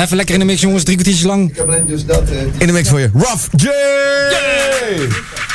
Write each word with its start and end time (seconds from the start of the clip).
Even 0.00 0.16
lekker 0.16 0.34
in 0.34 0.40
de 0.40 0.46
mix, 0.46 0.60
jongens. 0.60 0.84
Drie 0.84 0.96
kwartiertjes 0.96 1.28
lang. 1.28 1.50
Ik 1.50 1.56
heb 1.56 1.66
alleen 1.66 1.86
dus 1.86 2.06
dat... 2.06 2.30
Eh, 2.30 2.42
in 2.58 2.66
de 2.66 2.72
mix 2.72 2.88
voor 2.88 3.00
je. 3.00 3.10
Rough 3.12 3.46
J! 3.56 3.64
Yeah! 3.64 5.49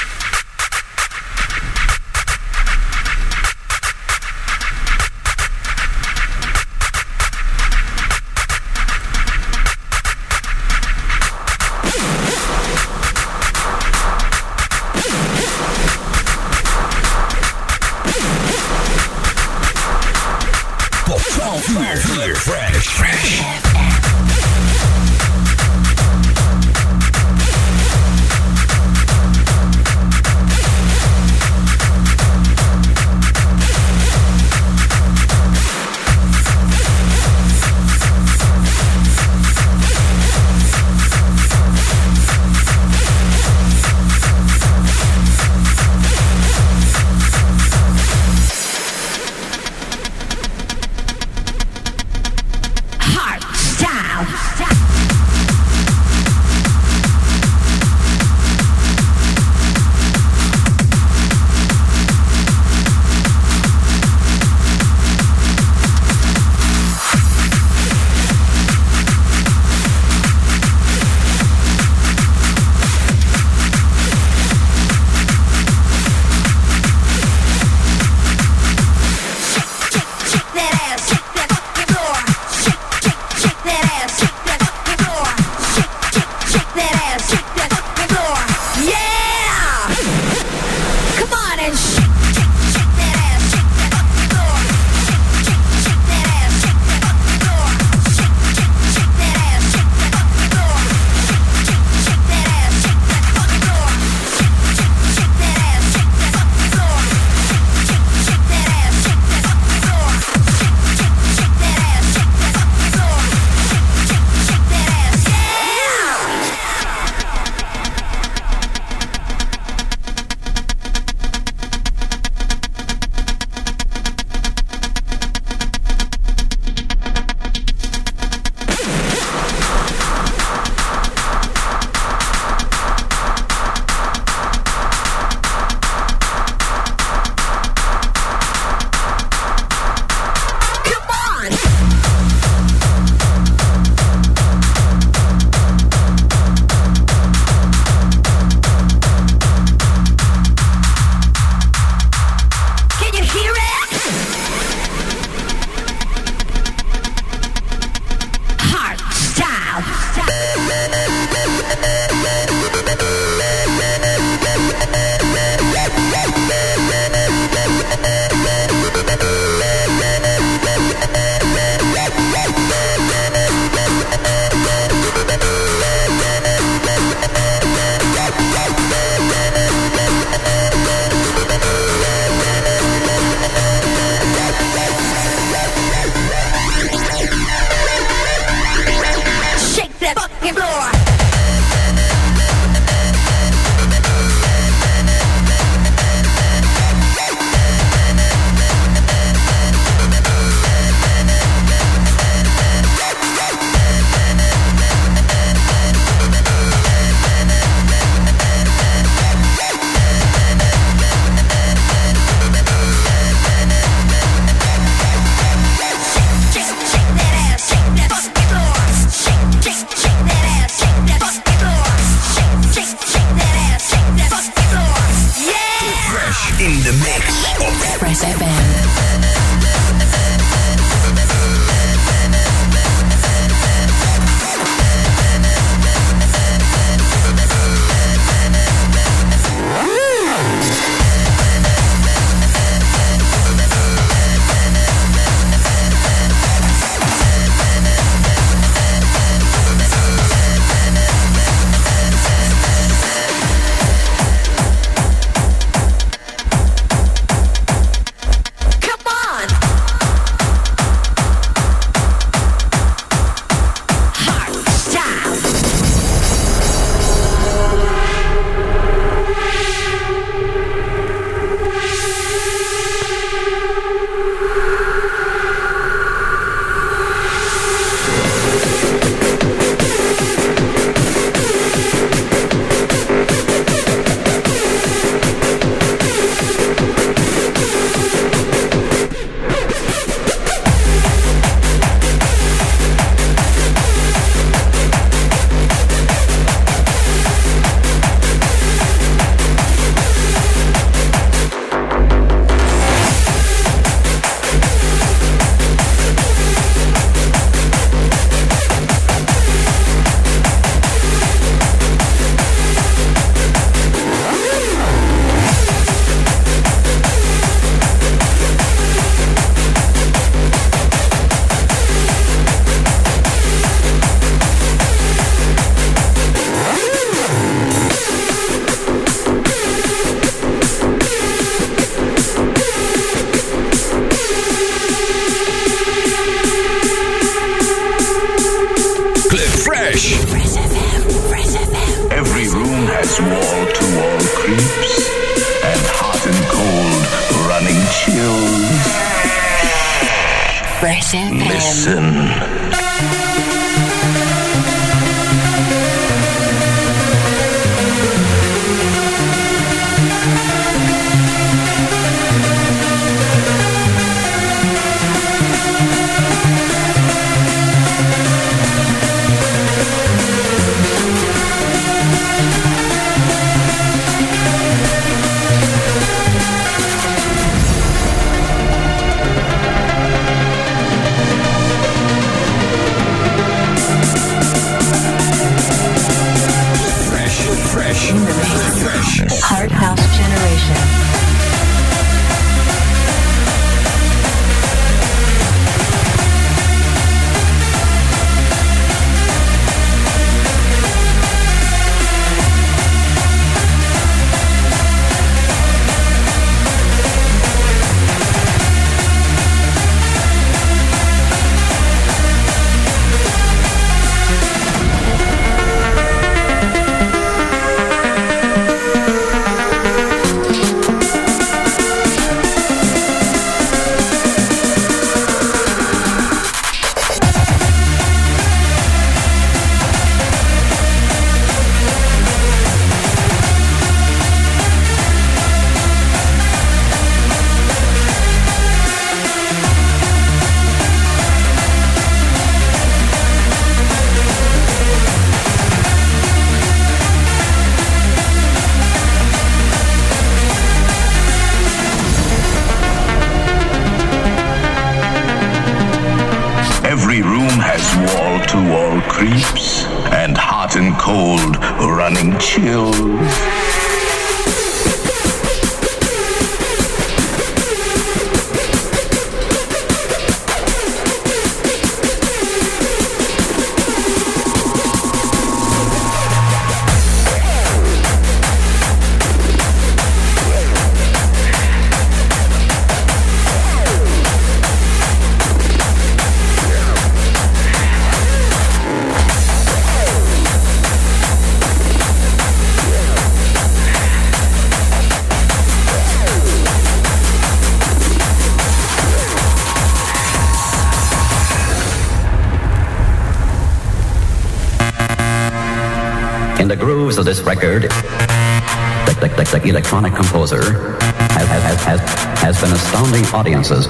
Of 507.06 507.24
this 507.24 507.42
record, 507.42 507.84
the, 507.84 509.18
the, 509.22 509.28
the, 509.28 509.60
the 509.60 509.70
electronic 509.70 510.16
composer 510.16 510.98
has, 511.00 511.48
has, 511.48 511.84
has, 511.84 512.00
has 512.40 512.62
been 512.62 512.72
astounding 512.72 513.24
audiences. 513.28 513.86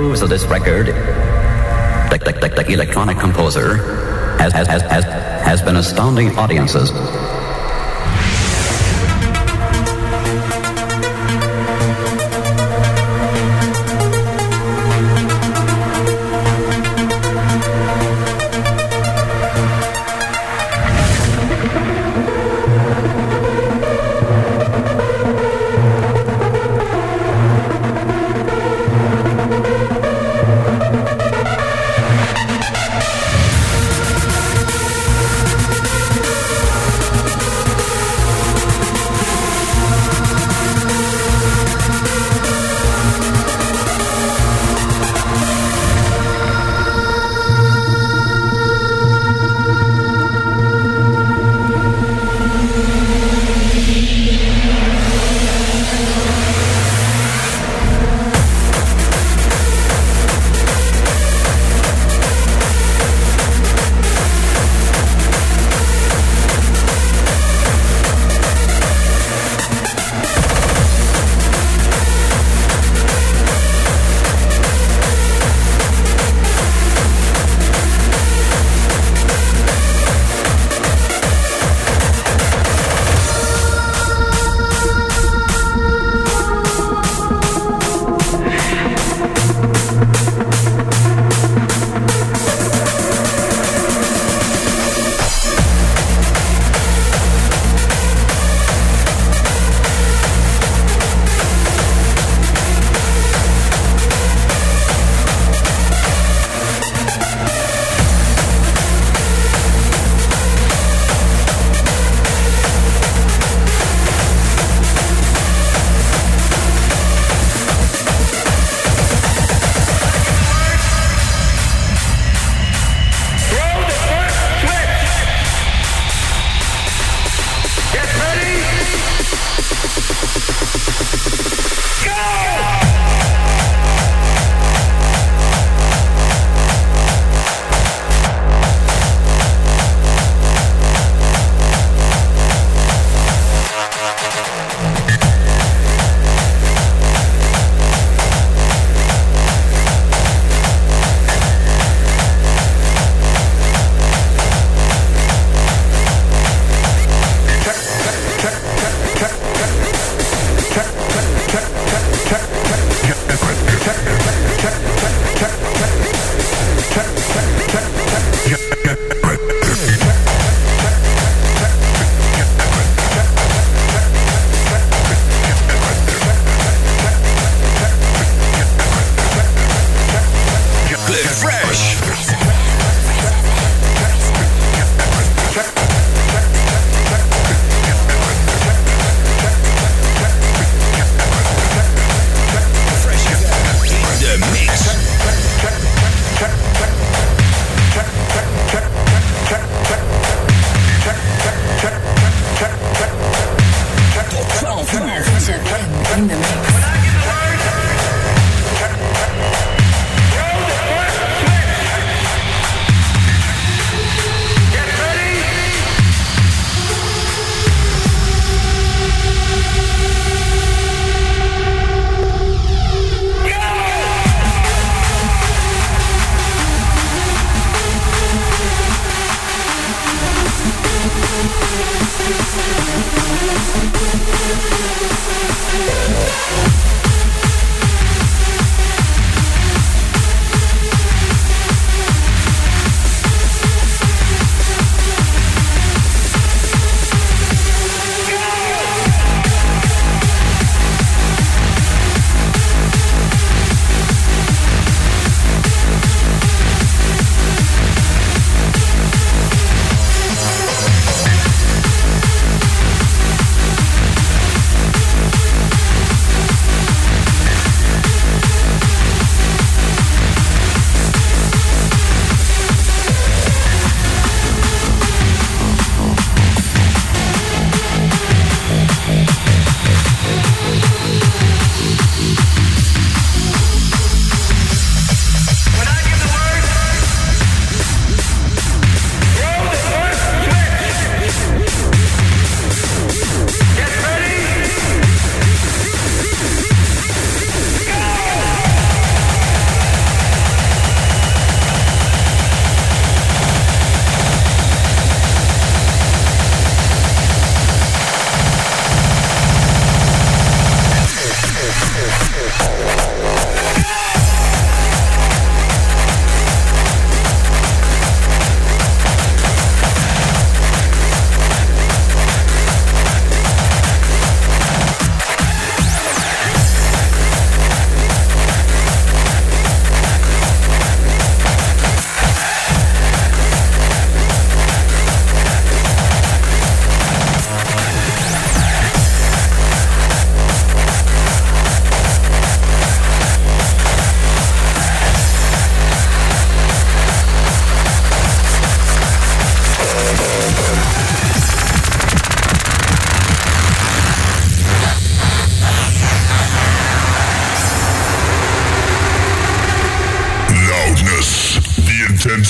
Grooves 0.00 0.22
of 0.22 0.30
this 0.30 0.46
record, 0.46 0.86
the, 0.86 2.18
the, 2.24 2.32
the, 2.32 2.48
the 2.48 2.72
electronic 2.72 3.18
composer 3.18 3.76
has, 4.38 4.50
has, 4.54 4.66
has, 4.66 4.80
has, 4.80 5.04
has 5.04 5.60
been 5.60 5.76
astounding 5.76 6.38
audiences. 6.38 6.90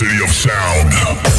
City 0.00 0.24
of 0.24 0.30
Sound. 0.30 1.29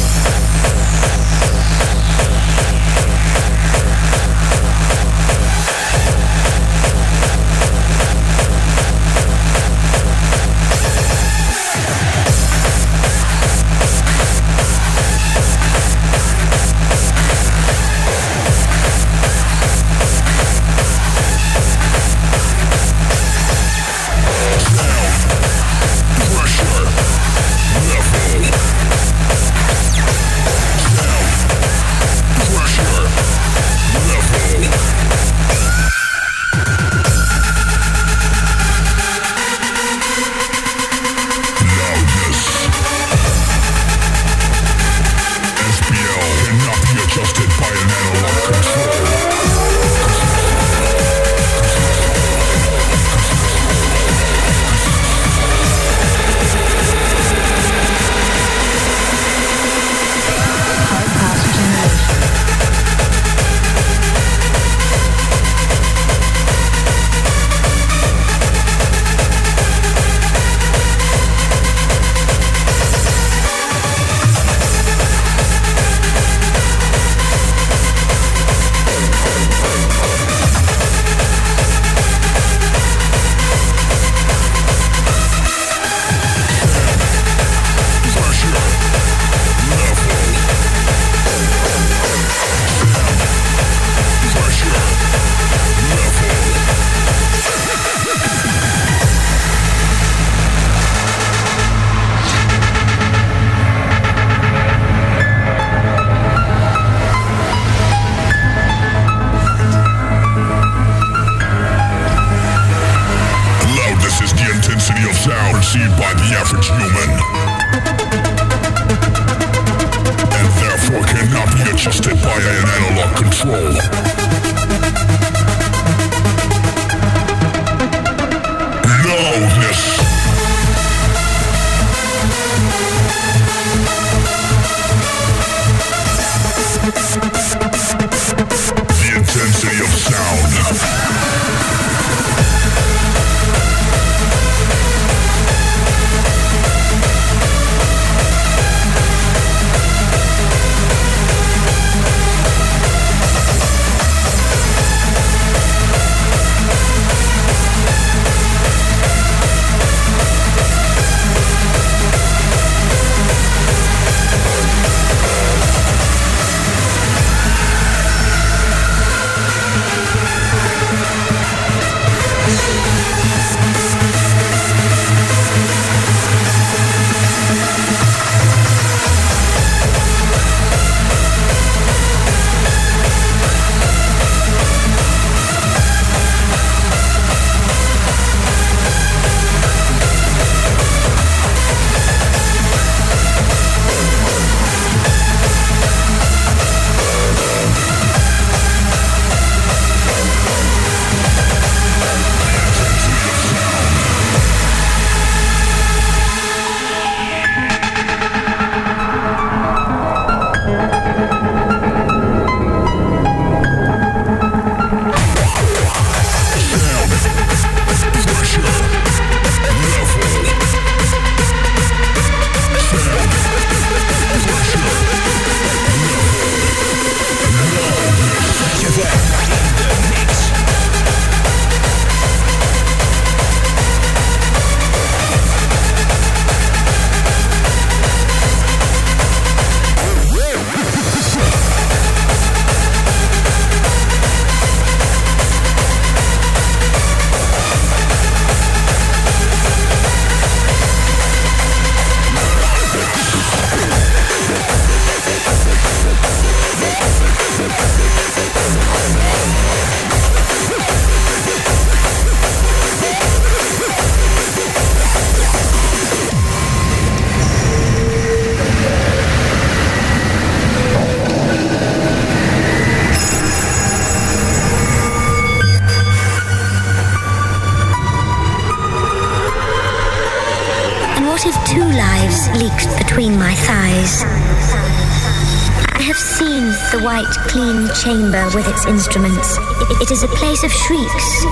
Chamber 288.32 288.56
with 288.56 288.68
its 288.68 288.86
instruments. 288.86 289.58
It- 290.00 290.10
is 290.10 290.22
a 290.22 290.28
place 290.28 290.62
of 290.64 290.72
shrieks. 290.72 291.44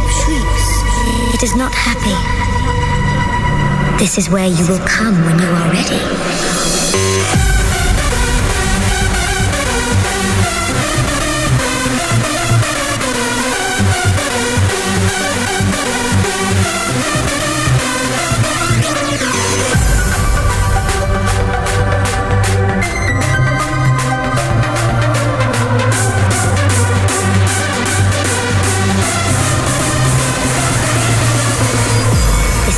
It 1.34 1.42
is 1.42 1.54
not 1.54 1.72
happy. 1.74 2.16
This 3.98 4.18
is 4.18 4.28
where 4.28 4.46
you 4.46 4.66
will 4.66 4.84
come 4.86 5.14
when 5.24 5.38
you 5.38 5.48
are 5.48 5.72
ready. 5.72 7.39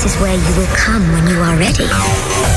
This 0.03 0.17
is 0.17 0.21
where 0.21 0.35
you 0.35 0.57
will 0.59 0.67
come 0.75 1.13
when 1.13 1.29
you 1.29 1.39
are 1.39 1.57
ready. 1.57 2.52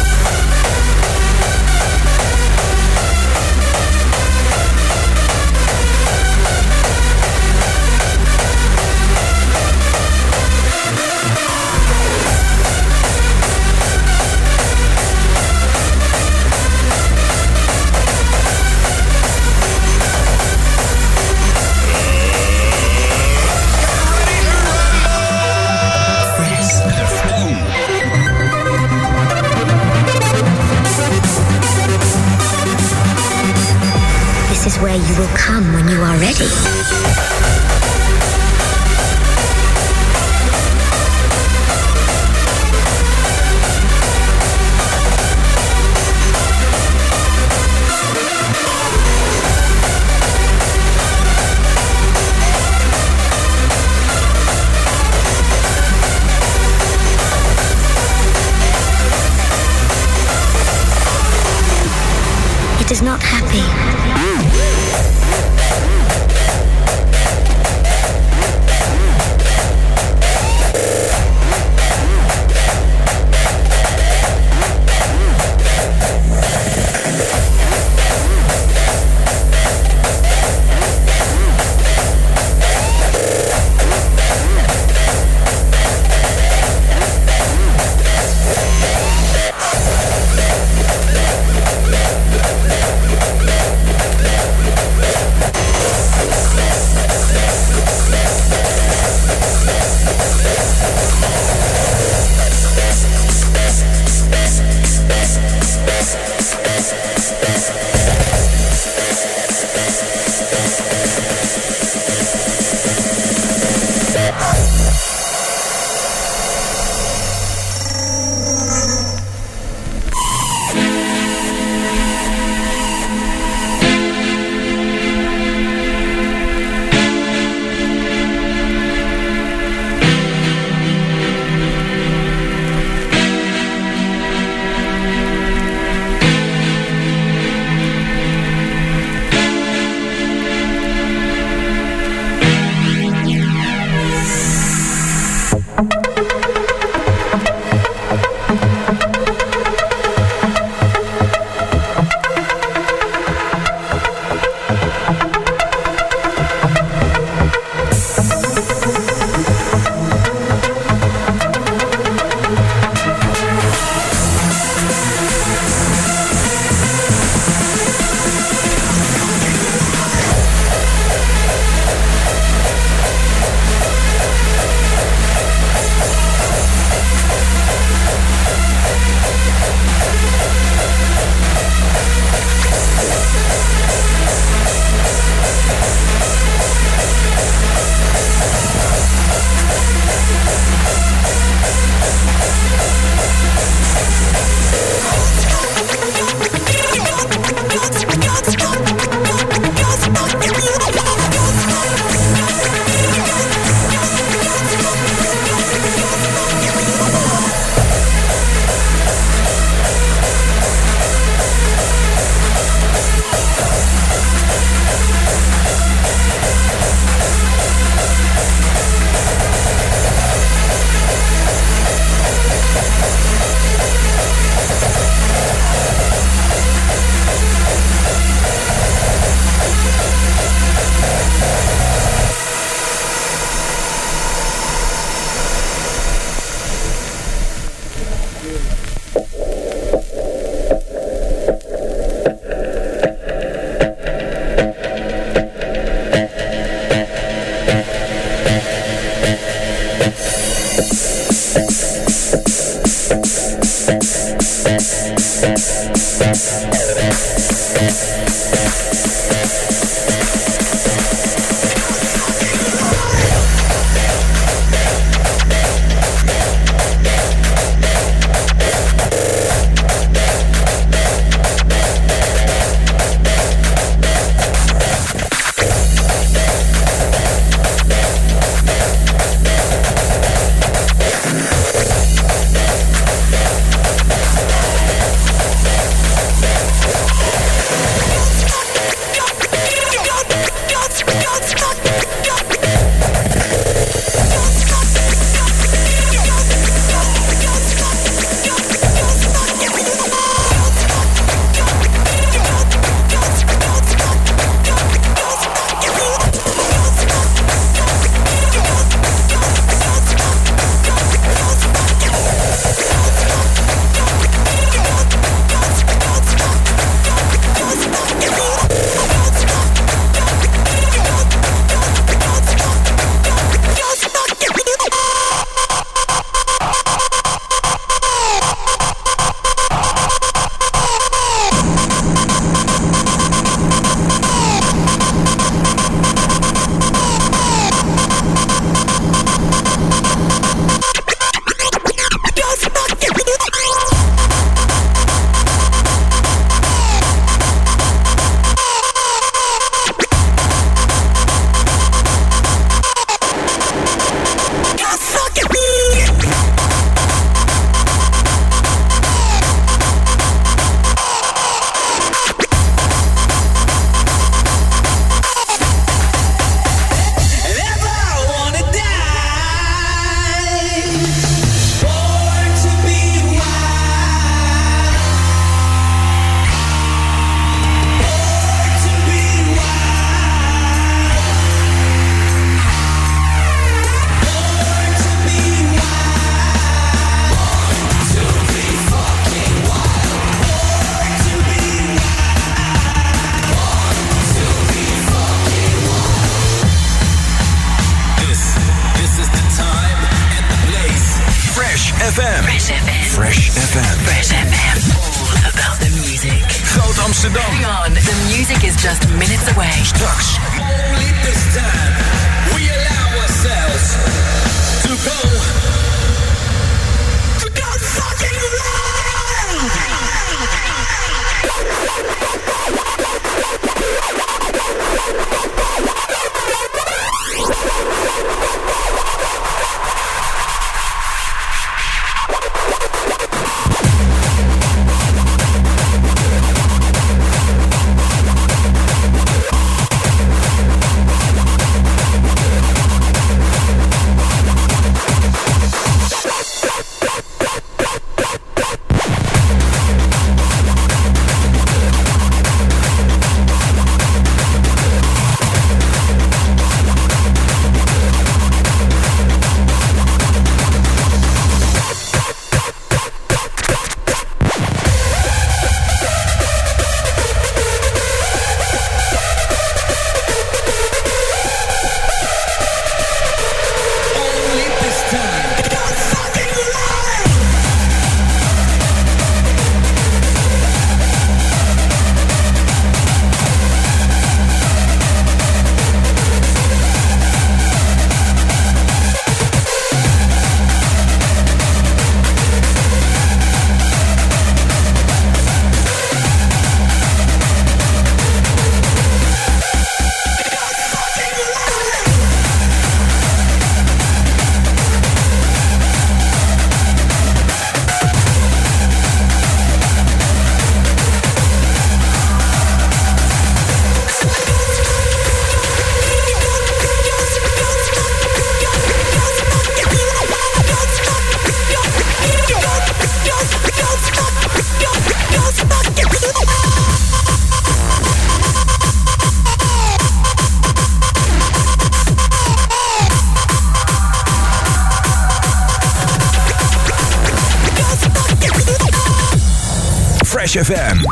Thank 257.75 258.24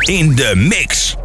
in 0.07 0.35
de 0.35 0.55
mix. 0.55 1.15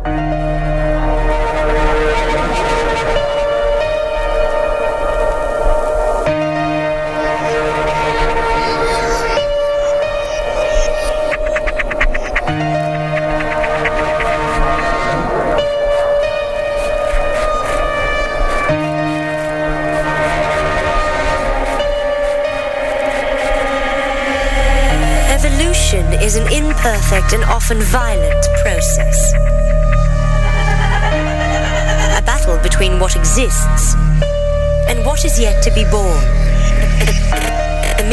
Evolution 25.30 26.12
is 26.22 26.36
an 26.36 26.52
imperfect 26.52 27.32
and 27.32 27.44
often 27.44 27.80
violent 27.80 28.27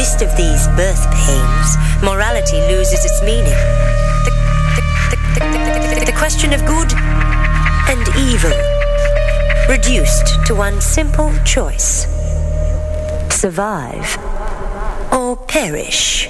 Amidst 0.05 0.21
of 0.21 0.37
these 0.37 0.67
birth 0.75 1.03
pains, 1.15 2.03
morality 2.03 2.57
loses 2.67 3.05
its 3.05 3.23
meaning. 3.23 3.45
The, 4.23 4.31
the, 5.33 5.99
the, 5.99 6.05
the 6.05 6.11
question 6.15 6.53
of 6.53 6.63
good 6.67 6.93
and 7.89 8.07
evil 8.15 8.53
reduced 9.67 10.45
to 10.45 10.53
one 10.53 10.79
simple 10.79 11.33
choice 11.43 12.05
survive 13.31 14.19
or 15.11 15.35
perish. 15.35 16.29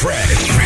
Fresh. 0.00 0.59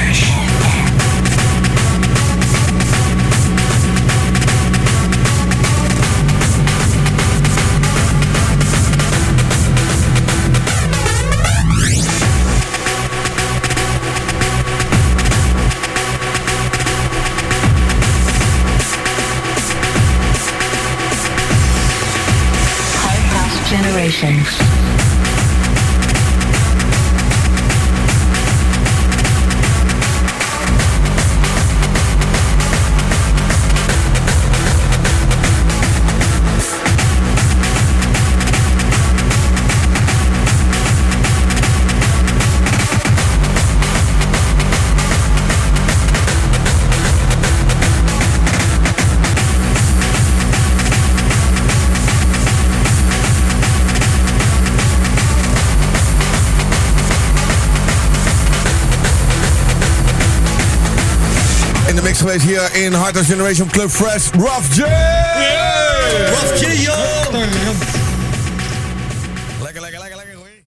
Geweest 62.35 62.73
hier 62.75 62.87
in 62.87 62.99
Hard 62.99 63.17
House 63.17 63.29
Generation 63.29 63.69
Club 63.69 63.91
Fresh. 63.91 64.33
Ruff 64.37 64.69
J! 64.71 65.24